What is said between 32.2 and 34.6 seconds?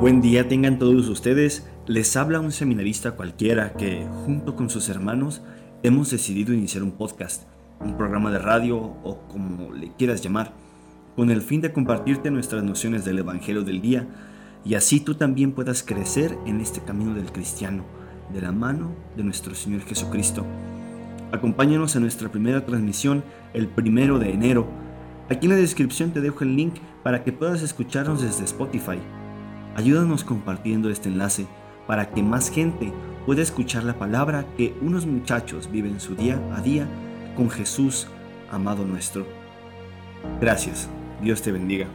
más gente pueda escuchar la palabra